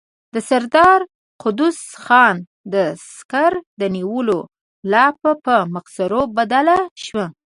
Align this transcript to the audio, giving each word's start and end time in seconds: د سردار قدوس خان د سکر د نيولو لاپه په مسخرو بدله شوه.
د 0.33 0.35
سردار 0.49 0.99
قدوس 1.41 1.79
خان 2.03 2.35
د 2.73 2.75
سکر 3.13 3.53
د 3.79 3.81
نيولو 3.95 4.39
لاپه 4.91 5.31
په 5.45 5.55
مسخرو 5.73 6.21
بدله 6.37 6.77
شوه. 7.05 7.25